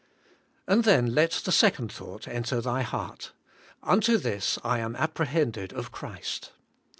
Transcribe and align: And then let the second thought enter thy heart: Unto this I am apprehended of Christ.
And 0.67 0.83
then 0.83 1.13
let 1.13 1.29
the 1.33 1.51
second 1.51 1.91
thought 1.93 2.27
enter 2.27 2.59
thy 2.59 2.81
heart: 2.81 3.33
Unto 3.83 4.17
this 4.17 4.57
I 4.63 4.79
am 4.79 4.95
apprehended 4.95 5.71
of 5.73 5.91
Christ. 5.91 6.53